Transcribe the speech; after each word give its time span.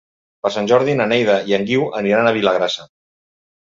Per 0.47 0.51
Sant 0.55 0.69
Jordi 0.71 0.95
na 1.03 1.07
Neida 1.13 1.37
i 1.53 1.59
en 1.61 1.69
Guiu 1.71 1.87
aniran 2.03 2.35
a 2.35 2.37
Vilagrassa. 2.43 2.93